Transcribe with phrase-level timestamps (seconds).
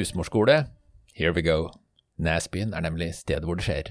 [0.00, 0.64] Husmorskole.
[1.12, 1.68] Here we go.
[2.16, 3.90] Næsbyen er nemlig stedet hvor det skjer.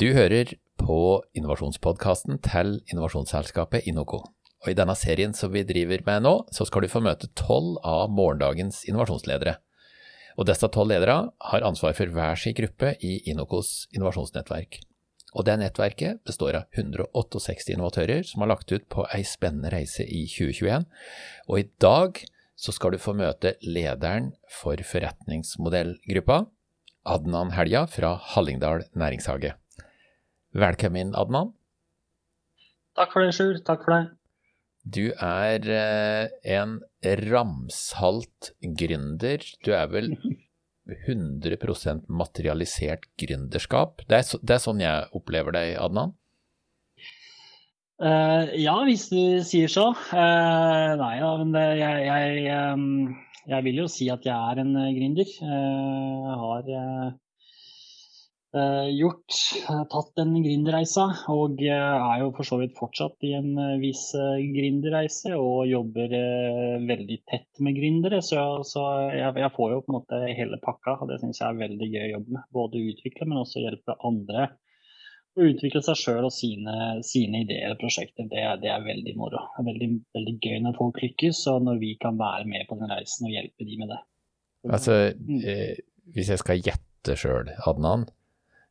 [0.00, 4.20] Du hører på innovasjonspodkasten til innovasjonsselskapet Inoco.
[4.64, 7.78] Og I denne serien som vi driver med nå, så skal du få møte tolv
[7.80, 9.56] av morgendagens innovasjonsledere.
[10.36, 11.16] Og disse tolv ledere
[11.48, 14.82] har ansvar for hver sin gruppe i Inocos innovasjonsnettverk.
[15.34, 20.04] Og det nettverket består av 168 innovatører som har lagt ut på ei spennende reise
[20.04, 20.84] i 2021.
[21.48, 22.20] Og i dag
[22.54, 26.44] så skal du få møte lederen for forretningsmodellgruppa,
[27.04, 29.52] Adnan Helja fra Hallingdal næringshage.
[30.54, 31.52] Velkommen, Adnan.
[32.94, 33.58] Takk for det, Sjur.
[33.66, 34.04] Takk for det.
[34.84, 36.78] Du er eh, en
[37.32, 39.44] ramsalt gründer.
[39.64, 40.12] Du er vel
[41.08, 44.04] 100% materialisert gründerskap.
[44.08, 46.14] Det er, så, det er, sånn jeg opplever deg, Adnan?
[48.02, 49.90] Uh, ja, hvis du sier så.
[50.10, 53.12] Uh, nei da, men det, jeg, jeg, um,
[53.46, 55.36] jeg, vil jo si at jeg er en gründer.
[55.44, 56.72] Uh, har
[58.54, 59.34] Eh, gjort.
[59.90, 64.04] Tatt den gründerreisa og eh, er jo for så vidt fortsatt i en eh, viss
[64.14, 66.14] gründerreise og jobber
[66.86, 68.20] veldig tett med gründere.
[68.22, 68.38] Så,
[68.68, 71.62] så jeg, jeg, får jo på en måte hele pakka, og det syns jeg er
[71.64, 72.46] veldig gøy å jobbe med.
[72.60, 74.46] Både utvikle, men også hjelpe andre
[75.34, 76.74] å utvikle seg sjøl og sine,
[77.06, 78.28] sine, ideer og prosjekter.
[78.30, 79.42] Det, det, er veldig moro.
[79.56, 82.78] Det er veldig, veldig gøy når folk lykkes, og når vi kan være med på
[82.80, 84.00] den reisen og hjelpe de med det.
[84.70, 85.40] Altså, mm.
[85.42, 85.84] eh,
[86.14, 88.06] hvis jeg skal gjette sjøl, Adnan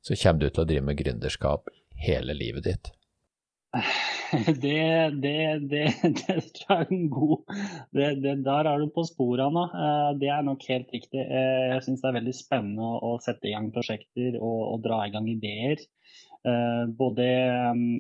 [0.04, 1.70] så kommer du til å drive med gründerskap
[2.04, 2.94] hele livet ditt?
[4.34, 7.44] Det, det, det, det tror jeg er en god
[7.94, 9.66] Der er du på sporene nå.
[9.78, 11.22] Eh, det er nok helt riktig.
[11.22, 15.04] Eh, jeg syns det er veldig spennende å, sette i gang prosjekter og, og dra
[15.06, 15.86] i gang ideer.
[16.44, 17.24] Eh, både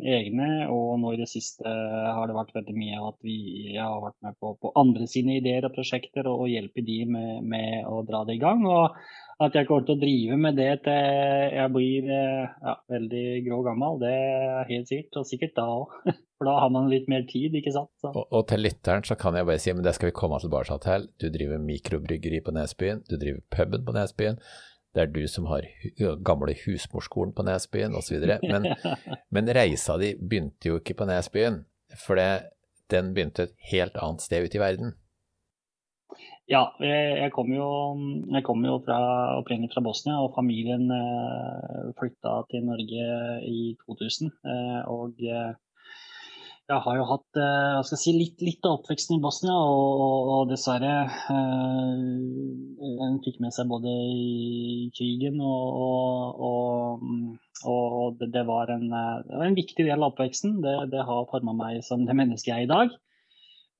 [0.03, 3.37] egne og nå i det siste har det vært veldig mye at vi
[3.77, 7.45] har vært med på, på andre sine ideer og prosjekter og, og hjelpe de med,
[7.47, 8.65] med, å dra det i gang.
[8.67, 8.97] Og
[9.43, 13.61] at jeg kommer til å drive med det til jeg blir eh, ja, veldig grå
[13.69, 15.21] gammel, det er helt sikkert.
[15.21, 15.95] Og sikkert da òg.
[16.43, 17.93] For da har man litt mer tid, ikke sant.
[18.09, 20.75] Og, og, til lytteren så kan jeg bare si, men det skal vi komme tilbake
[20.83, 21.07] til.
[21.21, 24.41] Du driver mikrobryggeri på Nesbyen, du driver puben på Nesbyen.
[24.93, 25.65] Det er du som har
[26.25, 28.19] gamle husmorskolen på Nesbyen osv.
[28.45, 28.67] Men,
[29.33, 31.63] men reisa di begynte jo ikke på Nesbyen,
[31.97, 32.53] for det,
[32.93, 34.93] den begynte et helt annet sted ute i verden.
[36.51, 37.67] Ja, jeg kom jo,
[38.35, 38.99] jeg kom jo fra,
[39.39, 43.05] opprinnelig fra Bosnia, og familien eh, flytta til Norge
[43.47, 44.33] i 2000.
[44.51, 45.53] Eh, og eh,
[46.71, 50.29] jeg har jo hatt skal jeg si, litt, litt av oppveksten i Bosnia, og, og,
[50.35, 50.93] og dessverre
[53.03, 59.45] En fikk med seg både i krigen og, og det, det, var en, det, var
[59.47, 60.61] en, viktig del av oppveksten.
[60.63, 62.95] Det, det har forma meg som det mennesket jeg er i dag.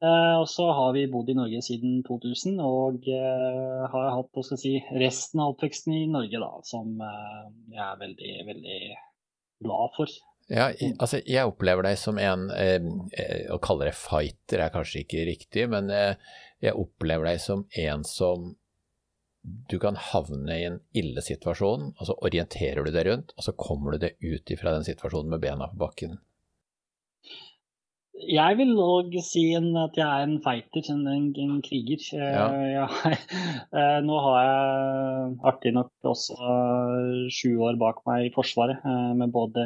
[0.03, 4.75] Eh, og så har vi bodd i Norge siden 2000 og eh, har hatt si,
[4.99, 8.79] resten av oppveksten i Norge, da, som eh, jeg er veldig, veldig
[9.63, 10.17] glad for.
[10.53, 10.67] Ja,
[11.01, 15.89] altså jeg opplever deg som en Å kalle deg fighter er kanskje ikke riktig, men
[15.89, 18.51] jeg opplever deg som en som
[19.43, 23.55] du kan havne i en ille situasjon, og så orienterer du deg rundt, og så
[23.59, 26.15] kommer du deg ut ifra den situasjonen med bena på bakken.
[28.13, 32.03] Jeg vil òg si en, at jeg er en fighter, en, en kriger.
[32.13, 32.85] Eh, ja.
[33.09, 33.17] Jeg,
[33.73, 36.37] eh, nå har jeg artig nok også
[37.33, 39.65] sju år bak meg i Forsvaret, eh, med både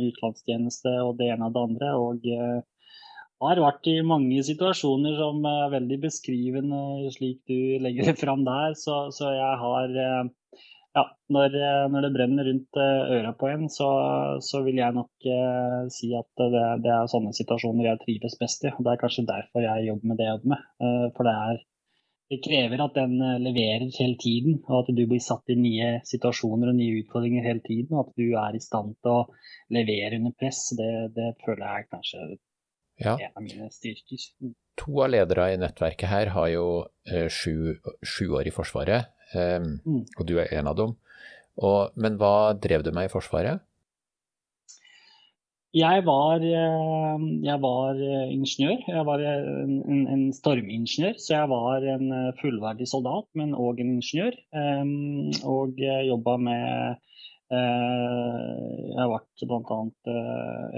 [0.00, 1.92] utenlandstjeneste og det ene og det andre.
[2.00, 6.80] Og har vært i mange situasjoner som er veldig beskrivende,
[7.12, 8.72] slik du legger det fram der.
[8.80, 10.32] Så, så jeg har
[10.96, 11.04] ja,
[11.36, 13.88] når, eh, når, det brenner rundt eh, øra på en, så,
[14.44, 18.64] så vil jeg nok eh, si at det, det, er sånne situasjoner jeg trives best
[18.64, 18.72] i.
[18.72, 20.68] og Det er kanskje derfor jeg jobber med det jeg jobber med.
[20.80, 21.60] Eh, for det, er,
[22.32, 25.90] det krever at den eh, leverer hele tiden, og at du blir satt i nye
[26.08, 27.92] situasjoner og nye utfordringer hele tiden.
[27.92, 29.26] Og at du er i stand til å
[29.76, 30.62] levere under press.
[30.80, 32.22] Det, det føler jeg kanskje
[33.04, 33.18] ja.
[33.18, 34.30] en av mine styrker.
[34.40, 34.56] Mm.
[34.80, 36.66] To av lederne i nettverket her har jo
[37.08, 39.12] eh, sju, sju år i Forsvaret.
[39.34, 40.02] Um, mm.
[40.18, 40.94] Og du er en av dem.
[41.56, 43.64] Og, men hva drev du med i Forsvaret?
[45.76, 48.78] Jeg var, eh, jeg var eh, ingeniør.
[48.88, 51.18] Jeg var en, en, en, stormingeniør.
[51.20, 54.38] Så jeg var en eh, fullverdig soldat, men òg en ingeniør.
[54.56, 57.02] Um, og jobba med
[57.46, 59.76] Jeg har vært bl.a.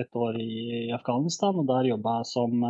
[0.02, 2.66] et år i Afghanistan, og der jobba jeg som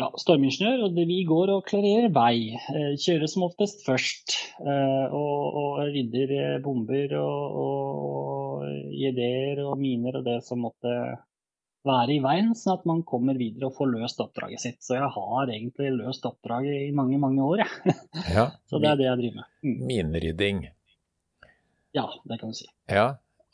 [0.00, 2.56] ja, stormingeniør, og vi går og klarerer vei.
[2.56, 4.36] Eh, kjører som oftest først.
[4.60, 10.94] Eh, og, og rydder bomber og, og ideer og miner og det som måtte
[11.86, 14.78] være i veien, sånn at man kommer videre og får løst oppdraget sitt.
[14.84, 17.96] Så jeg har egentlig løst oppdraget i mange, mange år, jeg.
[18.36, 18.50] Ja.
[18.68, 19.50] så det er det jeg driver med.
[19.64, 19.80] Mm.
[19.88, 20.62] Minerydding.
[21.96, 22.68] Ja, det kan du si.
[22.90, 23.08] Ja,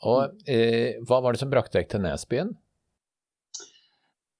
[0.05, 2.51] Og eh, hva var det som brakte deg til Nesbyen?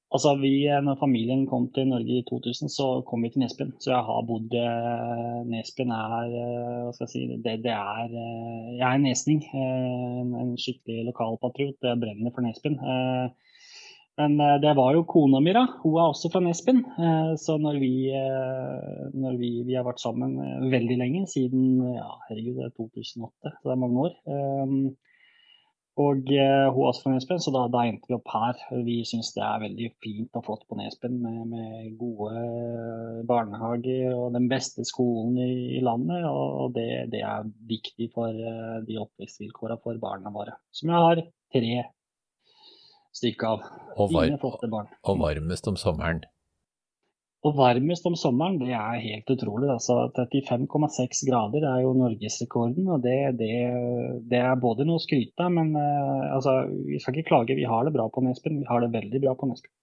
[0.08, 3.74] Altså, vi, når familien kom til Norge i 2000, så kom vi til Nesbyen.
[3.84, 8.14] Så jeg har bodd eh, Nesbyen er eh, Hva skal jeg si Det, det er
[8.22, 9.42] eh, Jeg er nesning.
[9.52, 11.76] En, en skikkelig lokalpatriot.
[11.84, 12.80] Jeg brenner for Nesbyen.
[14.18, 15.66] Men det var jo kona mi, da.
[15.84, 16.80] Hun er også fra Nesbyen.
[17.38, 17.92] Så når vi,
[19.14, 20.40] når vi, vi har vært sammen
[20.72, 24.16] veldig lenge, siden ja, herregud, det er 2008, så det er mange år.
[25.98, 28.60] Og uh, hun også fra Nesbyen, så da, da, endte vi opp her.
[28.86, 34.36] Vi syns det er veldig fint og flott på Nesbyen med, med, gode barnehager og
[34.38, 36.28] den beste skolen i, i landet.
[36.30, 40.54] Og det, det, er viktig for uh, de oppvekstvilkårene for barna våre.
[40.70, 41.24] Som jeg har
[41.58, 41.76] tre
[43.18, 43.70] stykker av.
[43.98, 46.22] Og, var, og varmest om sommeren.
[47.46, 49.70] Og varmest om sommeren, det er helt utrolig.
[49.70, 52.88] Altså, 35,6 grader er jo norgesrekorden.
[52.90, 53.52] Og det, det,
[54.32, 57.58] det, er både noe å skryte av, men uh, altså, vi skal ikke klage.
[57.60, 58.64] Vi har det bra på Nesbyen.
[58.64, 59.76] Vi har det veldig bra på Nesbyen.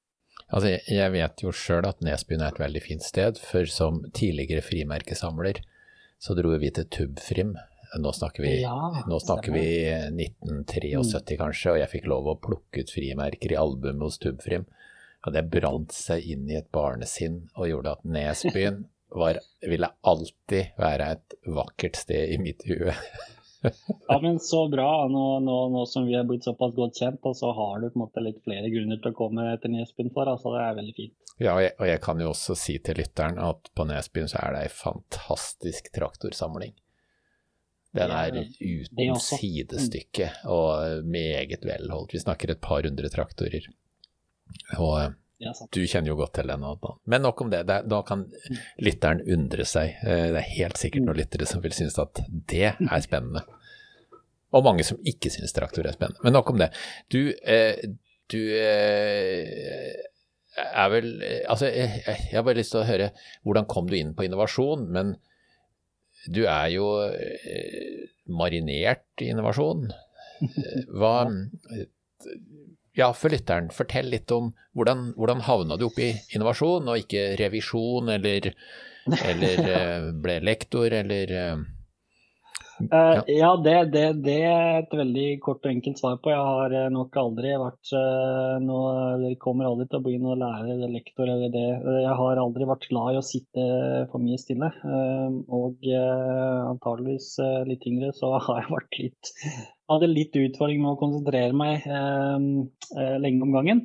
[0.50, 4.64] Altså, jeg vet jo sjøl at Nesbyen er et veldig fint sted, for som tidligere
[4.64, 5.62] frimerkesamler
[6.22, 7.54] så dro vi til Tubfrim.
[8.00, 11.36] Nå snakker vi, ja, nå snakker vi 1973 mm.
[11.38, 14.66] kanskje, og jeg fikk lov å plukke ut frimerker i albumet hos Tubfrim.
[15.24, 18.82] Og det brant seg inn i et barnesinn og gjorde at Nesbyen
[19.14, 22.92] var, ville alltid være et vakkert sted i mitt hue.
[24.08, 25.08] ja, men så bra.
[25.08, 27.98] Nå, nå, nå, som vi er blitt såpass godt kjent, og så har du på
[27.98, 30.28] en måte litt flere grunner til å komme etter Nesbyen for.
[30.28, 31.16] altså Det er veldig fint.
[31.40, 34.42] Ja, og jeg, og jeg kan jo også si til lytteren at på Nesbyen så
[34.44, 36.76] er det ei fantastisk traktorsamling.
[37.94, 42.16] Den er uten sidestykke og meget velholdt.
[42.16, 43.68] Vi snakker et par hundre traktorer.
[44.78, 45.10] Og eh,
[45.74, 46.64] du kjenner jo godt til den.
[47.10, 47.64] Men nok om det.
[47.66, 48.24] Da kan
[48.82, 49.96] lytteren undre seg.
[50.04, 53.44] Eh, det er helt sikkert noen lyttere som vil synes at det er spennende.
[54.54, 56.22] Og mange som ikke synes traktor er spennende.
[56.24, 56.70] Men nok om det.
[57.12, 57.74] Du, eh,
[58.30, 58.40] du
[60.54, 61.08] er vel
[61.50, 63.10] Altså, jeg har bare lyst til å høre
[63.42, 64.86] hvordan kom du inn på innovasjon?
[64.94, 65.16] Men
[66.30, 66.86] du er jo
[68.32, 69.90] marinert i innovasjon.
[70.94, 71.16] Hva
[72.94, 77.34] ja, for lytteren, fortell litt om hvordan, hvordan havna du opp i innovasjon, og ikke
[77.40, 78.52] revisjon, eller,
[79.30, 81.34] eller eh, ble lektor, eller
[82.80, 86.32] eh, ja, uh, ja det, det, det, er et veldig kort og enkelt svar på.
[86.32, 90.74] Jeg har nok aldri vært uh, noe, Dere kommer aldri til å bli noen lærer
[90.74, 91.66] eller lektor eller det.
[92.04, 93.68] Jeg har aldri vært glad i å sitte
[94.10, 94.72] for mye stille.
[94.82, 97.34] Uh, og antageligvis
[97.68, 99.34] litt yngre så har jeg vært litt
[99.90, 102.48] hadde litt utfordring med å konsentrere meg eh,
[102.96, 103.84] eh, lenge om gangen.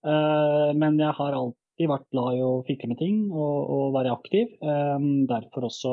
[0.00, 1.58] Eh, men jeg har alltid
[1.88, 4.46] vært glad i å fikle med ting og, og være aktiv.
[4.60, 5.92] Um, derfor også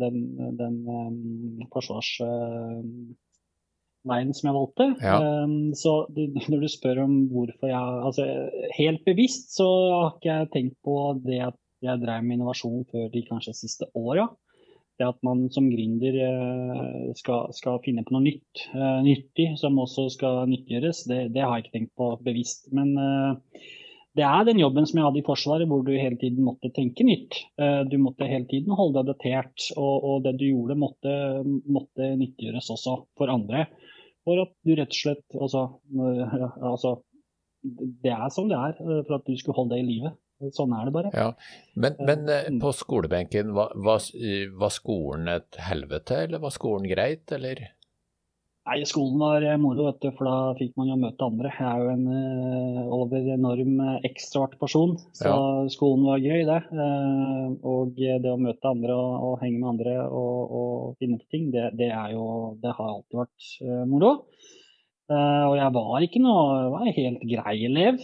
[0.00, 0.16] den,
[0.56, 3.14] den um, forsvarsveien
[4.36, 4.86] som jeg valgte.
[5.04, 5.16] Ja.
[5.76, 8.24] så når du spør om hvorfor jeg altså
[8.78, 10.94] Helt bevisst så har ikke jeg tenkt på
[11.26, 14.26] det at jeg drev med innovasjon før de kanskje siste åra
[15.00, 19.78] det at man som gründer eh, skal, skal, finne på noe nytt, uh, nyttig som
[19.80, 22.68] også skal nyttiggjøres, det, det, har jeg ikke tenkt på bevisst.
[22.76, 23.70] Men uh,
[24.18, 27.06] det er den jobben som jeg hadde i Forsvaret, hvor du hele tiden måtte tenke
[27.06, 27.36] nytt.
[27.60, 31.12] Uh, du måtte hele tiden holde deg datert, og, og det du gjorde måtte,
[31.46, 33.68] måtte, nyttiggjøres også for andre.
[34.26, 35.62] For at du rett og slett altså,
[36.60, 36.98] altså
[38.02, 38.74] Det er som det er,
[39.06, 40.18] for at du skulle holde deg i livet.
[40.56, 41.10] Sånn er det bare.
[41.12, 41.28] Ja.
[41.76, 42.60] Men, men eh, mm.
[42.62, 47.60] på skolebenken, var, var, skolen et helvete, eller var skolen greit, eller?
[48.68, 51.48] Nei, skolen var eh, moro, vet du, for da fikk man jo møte andre.
[51.56, 55.38] Jeg er jo en uh, over enorm ekstravert person, så ja.
[55.72, 56.58] skolen var gøy, det.
[56.68, 61.30] Uh, og det å møte andre og, og henge med andre og, og finne på
[61.32, 62.24] ting, det, det, jo,
[62.60, 64.12] det har alltid vært uh, moro.
[65.10, 67.96] Og jeg var ikke noe var en helt grei elev.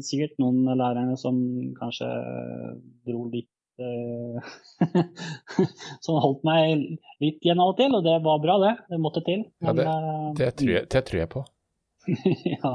[0.00, 1.36] Sikkert noen lærere som
[1.76, 2.08] kanskje
[3.04, 3.50] dro litt
[6.06, 8.76] Som holdt meg litt igjen av og til, og det var bra, det.
[8.90, 9.46] Det måtte til.
[9.64, 11.44] Men, ja, det, det, tror jeg, det tror jeg på.
[12.56, 12.72] ja.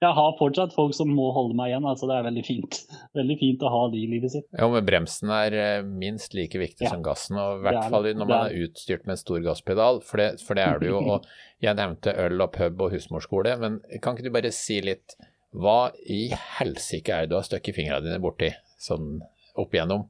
[0.00, 2.78] Jeg har fortsatt folk som må holde meg igjen, altså det er veldig fint.
[3.16, 4.46] Veldig fint å ha de i livet sitt.
[4.56, 6.94] Ja, men bremsen er eh, minst like viktig ja.
[6.94, 10.22] som gassen, og i hvert fall når man er utstyrt med en stor gasspedal, for
[10.22, 11.02] det, for det er du jo.
[11.14, 11.28] Og
[11.60, 15.18] jeg nevnte øl og pub og husmorskole, men kan ikke du bare si litt
[15.50, 16.28] hva i
[16.60, 19.18] helsike er det du har støkket fingrene dine borti sånn
[19.58, 20.06] opp igjennom?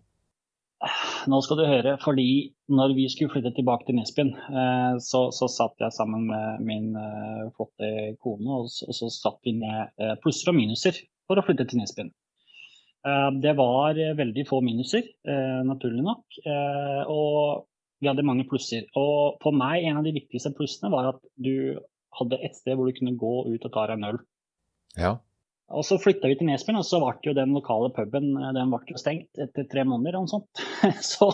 [1.28, 5.49] Nå skal du høre, fordi når vi skulle flytte tilbake til Nesbyen, eh, så, så
[5.52, 7.90] satt jeg sammen med min eh, flotte
[8.25, 11.68] kone, og så, og så satt vi ned eh, plusser og minuser for å flytte
[11.68, 12.12] til Nesbyen.
[13.40, 15.06] Det var veldig få minuser,
[15.64, 16.34] naturlig nok,
[17.08, 17.62] og
[17.96, 18.82] vi hadde mange plusser.
[18.92, 21.80] Og for meg, en av de viktigste plussene var at du
[22.18, 24.20] hadde et sted hvor du kunne gå ut og ta deg en øl.
[25.00, 25.14] Ja.
[25.70, 28.72] Og så flytta vi til Nesbyen, og så ble jo den lokale puben eh, den
[28.72, 30.18] ble jo stengt etter tre måneder.
[30.18, 30.64] og sånt.
[31.10, 31.28] Så,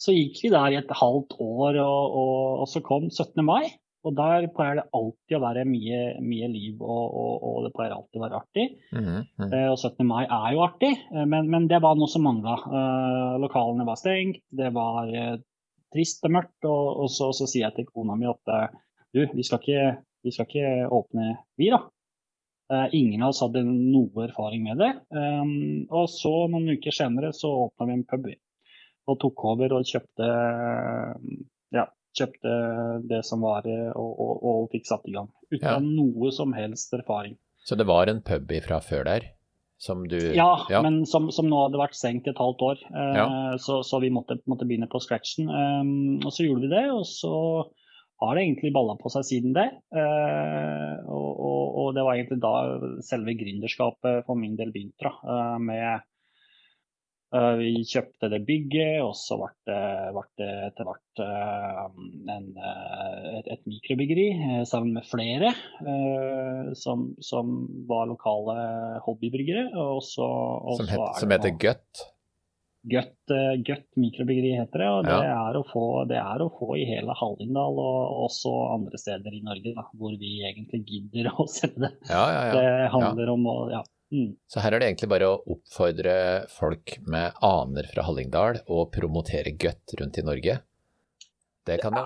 [0.00, 3.40] så, gikk vi der i et halvt år, og, og, og, så kom 17.
[3.46, 3.72] mai.
[4.04, 8.20] Og der pleier det alltid å være mye, mye liv, og, og, det pleier alltid
[8.20, 8.66] å være artig.
[8.92, 9.54] Mm -hmm.
[9.70, 10.06] Og 17.
[10.06, 12.58] mai er jo artig, eh, men, men det var noe som mangla.
[13.40, 15.08] Lokalene var stengt, det var
[15.92, 16.60] trist og mørkt.
[16.64, 18.70] Og, så, så, sier jeg til kona mi at
[19.14, 21.84] du, vi skal ikke, vi skal ikke åpne, vi da.
[22.72, 24.92] Uh, ingen av oss hadde noe erfaring med det.
[25.12, 28.30] Um, og så noen uker senere så åpna vi en pub
[29.04, 30.26] og tok over og kjøpte,
[31.76, 31.82] ja,
[32.16, 32.52] kjøpte
[33.04, 35.28] det som var og, og, og fikk satt i gang.
[35.52, 35.74] Uten ja.
[35.84, 37.36] noe som helst erfaring.
[37.68, 39.28] Så det var en pub fra før der?
[39.76, 40.80] Som du Ja, ja.
[40.80, 42.80] men som, som, nå hadde vært stengt et halvt år.
[43.60, 45.50] Så, så, vi måtte, måtte, begynne på scratchen.
[46.24, 47.34] Og så gjorde vi det, og så
[48.22, 49.68] har det egentlig balla på seg siden det.
[49.94, 52.56] Uh, og, og, og, det var egentlig da
[53.04, 55.10] selve gründerskapet for min del begynte.
[55.24, 56.04] da, med
[57.34, 59.50] uh, Vi kjøpte det bygget, og så ble
[60.38, 64.28] det, etter hvert en, et, et, mikrobyggeri
[64.66, 65.52] sammen med flere
[66.78, 67.52] som, som,
[67.90, 68.56] var lokale
[69.04, 69.68] hobbybryggere.
[69.74, 72.06] Og så, og som, het, som heter Gut?
[72.84, 73.32] Gut,
[73.64, 74.88] Gutt mikrobryggeri heter det.
[74.92, 75.36] og det, ja.
[75.48, 79.72] er få, det, er å få, i hele Hallingdal og også andre steder i Norge
[79.76, 81.92] da, hvor vi egentlig gidder å selge det.
[82.10, 83.82] Ja, ja, det handler om å ja.
[84.12, 84.34] Mm.
[84.52, 86.16] Så her er det egentlig bare å oppfordre
[86.52, 90.58] folk med aner fra Hallingdal å promotere Gutt rundt i Norge?
[91.64, 92.04] Det kan de,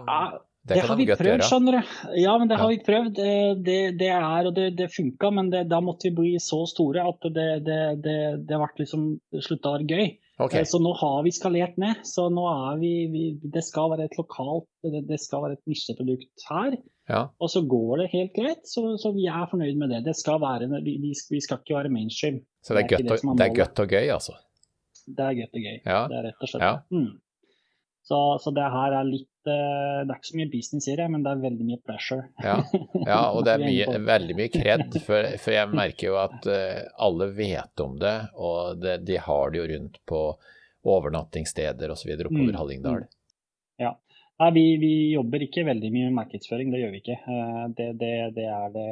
[0.62, 1.92] det, det har vi prøvd, skjønner du.
[2.20, 2.62] Ja, men det ja.
[2.62, 3.18] har vi prøvd.
[3.66, 7.28] Det, det er, og det, det funka, men da måtte vi bli så store at
[7.34, 9.06] det, det, det, det ble liksom
[9.44, 10.10] slutta å være gøy.
[10.38, 10.62] Okay.
[10.70, 12.04] Så nå har vi skalert ned.
[12.06, 15.64] Så nå er vi, vi Det skal være et lokalt Det, det skal være et
[15.66, 16.76] nisjeprodukt her.
[17.08, 17.22] Ja.
[17.40, 20.02] Og så går det helt greit, så, så, vi er fornøyd med det.
[20.04, 22.42] Det skal være, vi, vi skal ikke være mainstream.
[22.60, 24.34] Så det er, det er, godt, og, det er godt og gøy, altså?
[25.08, 25.78] Det er godt og gøy.
[25.78, 26.02] Ja.
[26.10, 26.74] Det er rett og slett ja.
[26.92, 27.08] mm.
[28.08, 31.06] Så, så, det her er litt eh, Det er ikke så mye business i det,
[31.12, 32.26] men det er veldig mye pleasure.
[32.44, 32.58] Ja,
[33.06, 36.82] ja og det er mye, veldig mye kred, for, for, jeg merker jo at uh,
[37.08, 40.22] alle vet om det, og det, de har det jo rundt på
[40.88, 42.12] overnattingssteder osv.
[42.14, 42.58] oppover mm.
[42.60, 43.02] Hallingdal.
[43.04, 43.16] Mm.
[43.82, 43.94] Ja.
[44.38, 47.18] Nei, vi, vi, jobber ikke veldig mye med markedsføring, det gjør vi ikke.
[47.26, 48.88] Uh, det, det, det, er det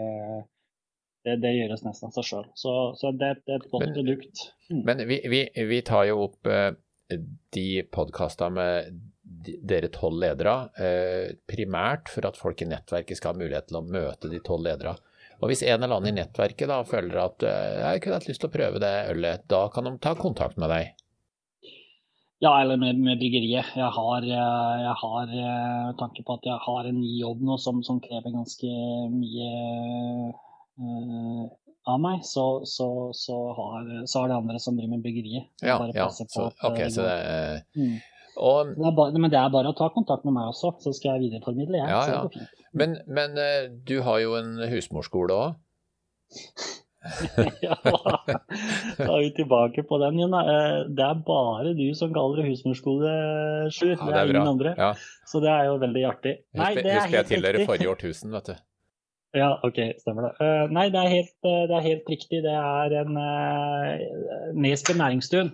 [1.27, 2.49] det, det, gjøres nesten av seg sjøl.
[2.59, 4.49] Så, så det, det, er et godt men, produkt.
[4.71, 4.83] Mm.
[4.87, 6.71] Men vi, vi, vi, tar jo opp uh,
[7.55, 8.99] de podkasta med
[9.45, 13.87] dere tolv ledere, eh, primært for at folk i nettverket skal ha mulighet til å
[13.87, 14.97] møte de tolv ledere.
[15.40, 18.40] Og Hvis en eller annen i nettverket da føler at eh, jeg kunne hatt lyst
[18.45, 20.95] til å prøve det ølet, da kan de ta kontakt med deg?
[22.45, 23.75] Ja, eller med, med bryggeriet.
[23.76, 25.37] Jeg har, eh, jeg har
[26.00, 28.73] tanke på at jeg har en ny jobb nå som, som krever ganske
[29.12, 29.52] mye
[31.87, 35.47] av meg, så, så, så, har, så har det andre som driver med byggeriet.
[35.62, 36.09] Ja, ja.
[36.11, 37.97] Så, okay, så det, mm.
[38.37, 41.16] Og, det bare, men det er bare å ta kontakt med meg også, så skal
[41.16, 41.81] jeg videreformidle.
[41.81, 42.49] Jeg, ja, ja.
[42.76, 45.55] Men, men, eh, du har jo en husmorskole òg?
[47.62, 50.35] ja, da er vi tilbake på den igjen.
[50.37, 53.12] Eh, det er bare du som kaller det husmorskole,
[53.73, 53.95] Sjur.
[53.95, 54.75] Ja, det er ingen andre.
[54.78, 54.93] Ja.
[55.28, 56.35] Så det er jo veldig artig.
[56.59, 58.57] Nei, Husk jeg tilhører forrige årtusen, vet du.
[59.37, 60.37] Ja, OK, stemmer det.
[60.40, 62.40] Uh, nei, det er, helt, det er, helt, riktig.
[62.45, 65.52] Det er en uh, Nesbø næringsstuen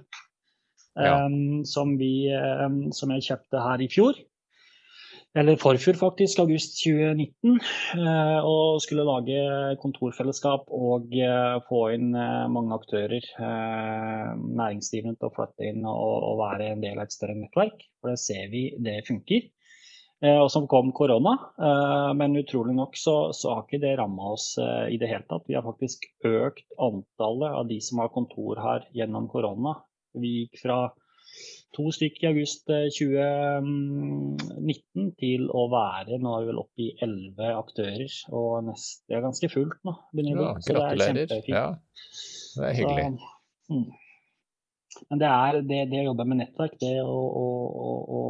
[0.96, 4.18] um, som, um, som, jeg kjøpte her i fjor.
[5.38, 6.42] Eller forfjor, faktisk.
[6.42, 7.56] August 2019.
[7.96, 11.16] Uh, og skulle lage kontorfellesskap og
[11.68, 17.06] få inn mange aktører, næringsdrivende, til å flytte inn og, og være en del av
[17.06, 17.88] et større nettverk.
[18.02, 19.48] For det ser vi det funker.
[20.22, 21.34] Eh, og som kom korona.
[21.58, 25.26] Eh, men utrolig nok så, så har ikke det ramma oss eh, i det hele
[25.26, 25.48] tatt.
[25.48, 29.80] Vi har faktisk økt antallet av de som har kontor her gjennom korona.
[30.18, 30.78] Vi gikk fra
[31.72, 37.46] to stykker i august 2019 til å være nå er vi vel oppe i elleve
[37.56, 38.12] aktører.
[38.36, 39.92] Og nest, det er ganske fullt nå.
[40.20, 41.40] Ja, gratulerer.
[41.48, 41.66] Ja,
[42.58, 43.06] det er hyggelig.
[43.16, 43.22] Så,
[43.72, 43.88] mm.
[45.08, 47.46] Men det er det, det, å jobbe med nettverk, det å, å,
[48.18, 48.20] å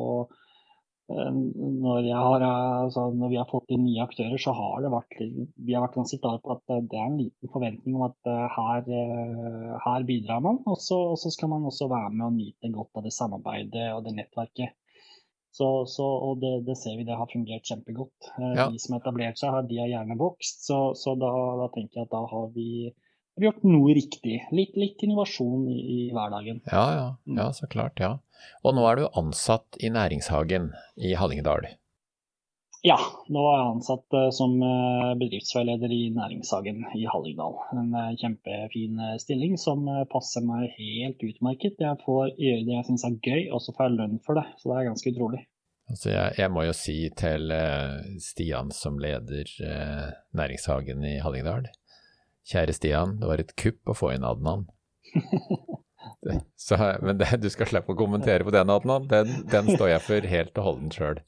[1.13, 5.77] når, har, altså, når, vi har fått inn nye aktører, så har det vært, vi
[5.77, 8.87] har vært ganske klare på at det er en liten forventning om at her,
[9.87, 10.63] her bidrar man.
[10.69, 14.17] Og så skal man også være med og nyte godt av det samarbeidet og det
[14.21, 14.77] nettverket.
[15.53, 18.31] Så, så, og det, det, ser vi det har fungert kjempegodt.
[18.41, 18.71] Ja.
[18.73, 20.65] De som har etablert seg, de har gjerne vokst.
[20.65, 21.29] Så, så da,
[21.61, 22.69] da, tenker jeg at da har vi
[23.41, 24.41] har gjort noe riktig.
[24.53, 26.61] Litt, litt innovasjon i, i, hverdagen.
[26.69, 27.39] Ja, ja, mm.
[27.39, 28.01] ja, så klart.
[28.03, 28.19] ja.
[28.67, 31.69] Og nå er du ansatt i Næringshagen i Hallingdal?
[32.83, 32.97] Ja,
[33.31, 37.55] nå er jeg ansatt uh, som uh, bedriftsveileder i Næringshagen i Hallingdal.
[37.79, 41.79] En uh, kjempefin stilling som passer meg helt utmerket.
[41.79, 44.49] Jeg får gjøre det jeg syns er gøy, og så får jeg lønn for det.
[44.59, 45.45] Så det er ganske utrolig.
[45.93, 47.55] Altså jeg, jeg, må jo si til
[48.23, 49.51] Stian som leder
[50.35, 51.71] Næringshagen i Hallingdal
[52.51, 54.67] Kjære Stian, det var et kupp å få inn Adnan.
[56.57, 59.07] Så, men det, du skal slippe å kommentere på den, Adnan.
[59.11, 61.23] Den, den står jeg for helt og holdent sjøl.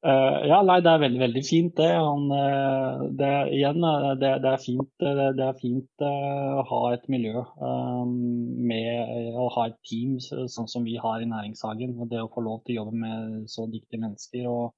[0.00, 1.90] Uh, eh, ja, nei, det er veldig, veldig fint, det.
[1.92, 7.04] Han, uh, det igjen, uh, det, det, er fint, det, er fint å ha et
[7.12, 11.98] miljø med å ha et team sånn som vi har i Næringshagen.
[12.00, 14.48] Og det å få lov til å jobbe med så dyktige mennesker.
[14.48, 14.72] og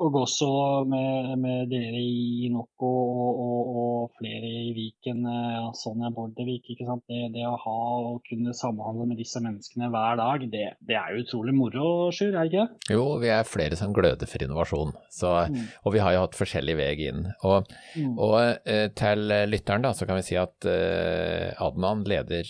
[0.00, 0.48] og også
[0.88, 6.70] med, med dere i Noko og, og, og, flere i Viken, eh, ja, Sonja Bordevik.
[6.72, 7.04] ikke sant?
[7.10, 7.76] Det, det, å ha
[8.08, 12.32] og kunne samhandle med disse menneskene hver dag, det, det er jo utrolig moro, Sjur,
[12.32, 12.94] er det ikke?
[12.96, 14.96] Jo, vi er flere som gløder for innovasjon.
[15.12, 15.60] Så, mm.
[15.84, 17.28] Og vi har jo hatt forskjellig vei inn.
[17.46, 18.16] Og, mm.
[18.16, 22.48] og eh, til lytteren da, så kan vi si at uh, Adnan leder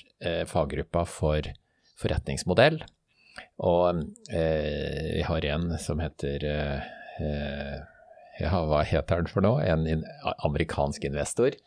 [0.48, 1.46] faggruppa for
[2.00, 2.82] forretningsmodell.
[3.62, 9.62] Og vi har en som heter Eh, ja, hva heter den for noe?
[9.64, 10.04] En
[10.46, 11.58] amerikansk investor.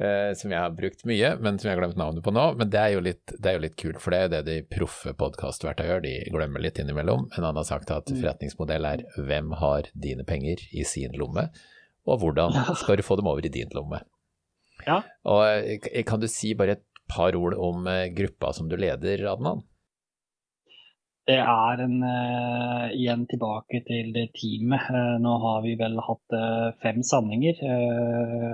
[0.00, 2.44] Uh, som jeg har brukt mye, men som jeg har glemt navnet på nå.
[2.56, 5.12] Men det er jo litt, er jo litt kult, for det er det de proffe
[5.18, 6.04] podkastverta gjør.
[6.06, 7.26] De glemmer litt innimellom.
[7.34, 8.20] Men han har sagt at mm.
[8.22, 11.50] forretningsmodell er hvem har dine penger i sin lomme,
[12.08, 14.00] og hvordan skal du få dem over i din lomme.
[14.86, 15.02] Ja.
[15.28, 17.84] Og eh, Kan du si bare et par ord om
[18.16, 19.66] gruppa som du leder, Adnan?
[21.30, 24.88] Det er en, uh, igjen tilbake til det teamet.
[24.90, 27.60] Uh, nå har vi vel hatt uh, fem sanninger.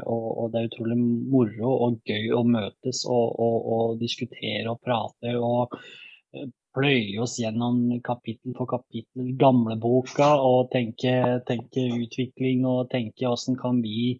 [0.04, 4.82] Og, og, det er utrolig moro og gøy å møtes og, og, og diskutere og
[4.84, 5.32] prate.
[5.40, 5.78] og
[6.76, 11.14] pløye oss gjennom kapittel for kapittel gamleboka og tenke,
[11.48, 14.18] tenke utvikling og tenke hvordan kan vi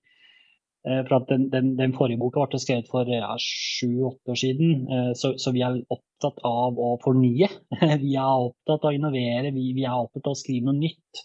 [1.09, 3.09] for at den, den, den forrige boka ble skrevet for
[3.43, 7.49] sju-åtte ja, år siden, eh, så, så, vi er opptatt av å fornye.
[8.05, 11.23] Vi er opptatt av å innovere, vi, vi, er opptatt av å skrive noe nytt.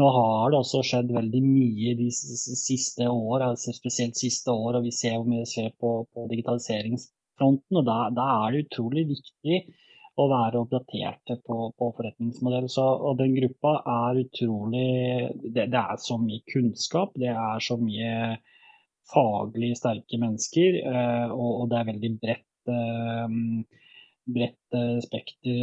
[0.00, 4.88] Nå har det også skjedd veldig mye de siste år, altså spesielt siste år, og
[4.88, 7.80] vi ser hvor mye det skjer på, på digitaliseringsfronten.
[7.80, 9.62] og da, da, er det utrolig viktig
[10.16, 12.68] å være oppdaterte på, på forretningsmodell.
[12.72, 14.88] Så, og den gruppa er utrolig
[15.44, 18.38] det, det er så mye kunnskap, det er så mye
[19.12, 23.36] faglig sterke mennesker, eh, og, det er veldig bredt, eh,
[24.36, 25.62] bredt eh, spekter.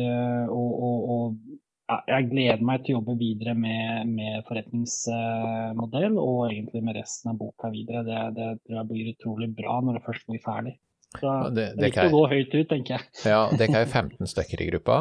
[0.54, 1.60] Og, og, og,
[2.08, 7.42] jeg gleder meg til å jobbe videre med, med forretningsmodell og egentlig med resten av
[7.42, 8.06] boka videre.
[8.08, 10.74] Det, det tror jeg blir utrolig bra når det først blir ferdig.
[11.20, 13.12] Så det, det er viktig å gå høyt ut, tenker jeg.
[13.30, 14.98] Ja, Dere er jo 15 stykker i gruppa.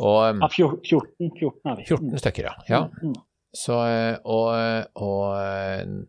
[0.00, 1.88] Og, ja, 14, 14 er vi.
[1.90, 2.54] 14 stykker, ja.
[2.70, 3.12] ja.
[3.52, 3.74] Så,
[4.24, 4.48] og,
[4.96, 5.36] og,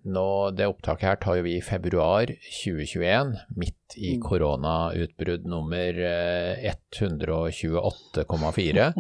[0.07, 4.21] nå, det opptaket her tar jo vi i februar 2021, midt i mm.
[4.23, 5.91] koronautbrudd nummer
[6.63, 8.87] 128,4.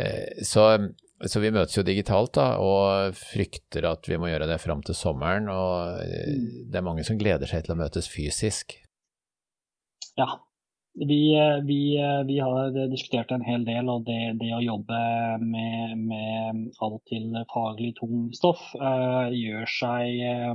[0.00, 0.78] Eh, så,
[1.24, 4.94] så, vi møtes jo digitalt da, og frykter at vi må gjøre det fram til
[4.96, 5.48] sommeren.
[5.48, 6.68] Og eh, mm.
[6.68, 8.76] det er mange som gleder seg til å møtes fysisk.
[10.20, 10.28] Ja,
[10.94, 15.02] vi, eh, vi, eh, vi, har diskutert en hel del, og det, det å jobbe
[15.42, 20.54] med, med, av til faglig tung stoff uh, gjør seg uh,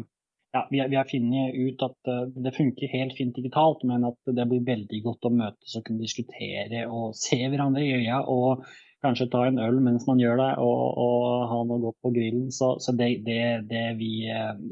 [0.56, 4.48] ja, vi, har funnet ut at uh, det funker helt fint digitalt, men at det
[4.52, 8.22] blir veldig godt å møtes og kunne diskutere og se hverandre i øya.
[8.28, 8.66] Og
[9.06, 12.50] kanskje ta en øl mens man gjør det, og, og ha noe godt på grillen.
[12.54, 14.26] Så, så det, det, det, vi,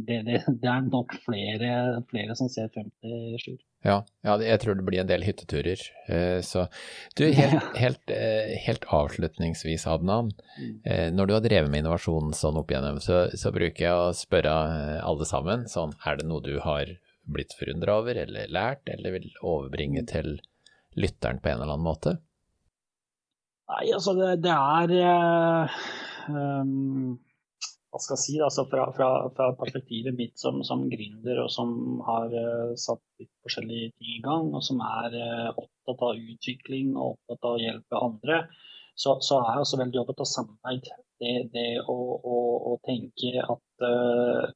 [0.10, 3.62] det, er nok flere, flere som ser frem til Sjur.
[3.84, 5.82] Ja, ja, jeg tror det blir en del hytteturer.
[6.08, 6.65] Eh, så
[7.19, 10.32] du, helt, helt, eh, helt avslutningsvis, Adnan.
[10.56, 10.76] Mm.
[10.88, 14.13] Eh, når du har drevet med innovasjon sånn opp igjennom, så, så bruker jeg å
[14.15, 14.54] spørre
[15.04, 16.96] alle sammen sånn, er det noe du har
[17.28, 20.10] blitt forundra over eller lært, eller vil overbringe mm.
[20.12, 20.38] til
[20.96, 22.17] lytteren på en eller annen måte?
[23.71, 25.71] Nei, altså det, det er
[26.28, 27.13] um,
[27.93, 28.36] Hva skal jeg si?
[28.43, 33.32] Altså fra, fra, fra, perspektivet mitt som, som gründer og som har uh, satt litt
[33.45, 37.63] forskjellige ting i gang, og som er uh, opptatt av utvikling og opptatt av å
[37.63, 38.41] hjelpe andre,
[38.95, 40.91] så, så, er jeg også veldig opptatt av samarbeid.
[41.23, 42.39] Det, det å, å,
[42.73, 44.49] å, tenke at uh,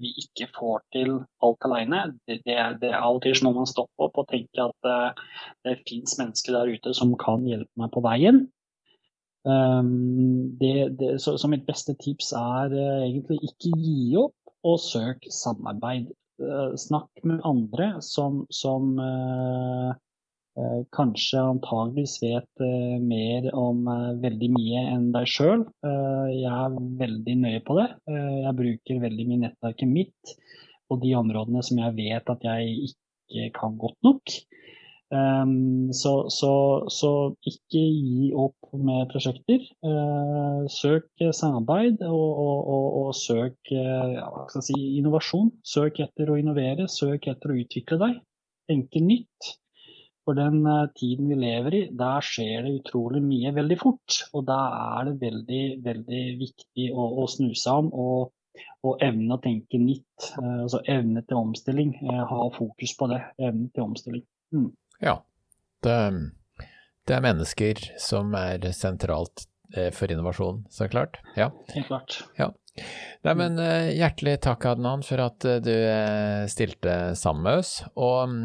[0.00, 1.12] vi ikke får til
[1.44, 2.02] alt alene.
[2.28, 5.26] Det, det, det er av og til noe man stopper opp og tenker at uh,
[5.66, 8.46] det fins mennesker der ute som kan hjelpe meg på veien.
[9.44, 14.36] Um, det, det, så, så, mitt beste tips er uh, egentlig ikke gi opp,
[14.66, 16.10] og søk samarbeid.
[16.40, 19.96] Uh, snakk med andre som, som Eh,
[20.94, 25.64] kanskje antageligvis vet eh, mer om eh, veldig mye enn deg sjøl.
[25.84, 27.88] Jeg er veldig nøye på det.
[28.10, 30.34] Jeg bruker veldig mye nettverket mitt
[30.90, 34.36] på de områdene som jeg vet at jeg ikke kan godt nok.
[35.10, 36.50] Så, så,
[36.92, 37.10] så
[37.42, 39.64] ikke gi opp med prosjekter.
[40.70, 45.50] Søk samarbeid og, og, og, og søk ja, si, innovasjon.
[45.66, 48.20] Søk etter å innovere, søk etter å utvikle deg.
[48.70, 49.56] Tenke nytt.
[50.28, 54.18] For den eh, tiden vi lever i, der skjer det utrolig mye veldig fort.
[54.36, 54.58] Og da
[54.98, 58.32] er det veldig, veldig viktig å, å snu seg om og,
[58.84, 60.32] og, evne å tenke nytt.
[60.36, 61.94] Eh, altså evne til omstilling.
[62.04, 63.22] Eh, ha fokus på det.
[63.40, 64.26] Evne til omstilling.
[64.54, 64.70] Mm.
[65.00, 65.16] Ja.
[65.80, 65.96] Det,
[67.08, 69.46] det, er mennesker som er sentralt
[69.94, 71.20] for innovasjon, så klart.
[71.38, 71.46] Ja.
[71.70, 72.16] Helt klart.
[72.34, 72.48] Ja.
[73.26, 77.74] Nei, men uh, Hjertelig takk, Adnan, for at uh, du uh, stilte sammen med oss.
[77.98, 78.38] Og um,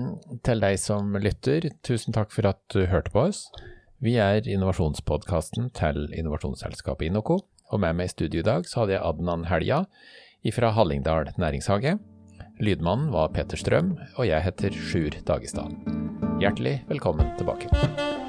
[0.45, 3.45] til deg som lytter, tusen takk for at du hørte på oss.
[4.03, 7.39] Vi er innovasjonspodkasten til innovasjonsselskapet Inoco,
[7.71, 9.85] og med meg i studio i dag så hadde jeg Adnan Helja
[10.53, 11.95] fra Hallingdal næringshage.
[12.61, 15.73] Lydmannen var Peter Strøm, og jeg heter Sjur Dagestad.
[16.39, 18.24] Hjertelig velkommen tilbake.